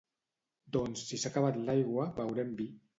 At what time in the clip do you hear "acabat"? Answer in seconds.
1.35-1.63